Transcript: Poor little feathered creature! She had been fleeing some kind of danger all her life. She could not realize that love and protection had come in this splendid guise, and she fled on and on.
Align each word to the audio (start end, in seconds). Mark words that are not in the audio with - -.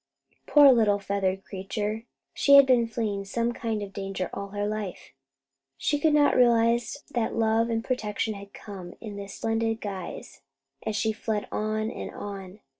Poor 0.47 0.71
little 0.71 0.97
feathered 0.97 1.45
creature! 1.45 2.05
She 2.33 2.55
had 2.55 2.65
been 2.65 2.87
fleeing 2.87 3.23
some 3.23 3.51
kind 3.51 3.83
of 3.83 3.93
danger 3.93 4.31
all 4.33 4.47
her 4.47 4.65
life. 4.65 5.13
She 5.77 5.99
could 5.99 6.15
not 6.15 6.35
realize 6.35 7.03
that 7.11 7.35
love 7.35 7.69
and 7.69 7.85
protection 7.85 8.33
had 8.33 8.51
come 8.51 8.95
in 8.99 9.15
this 9.15 9.35
splendid 9.35 9.79
guise, 9.79 10.41
and 10.81 10.95
she 10.95 11.11
fled 11.13 11.47
on 11.51 11.91
and 11.91 12.09
on. 12.15 12.61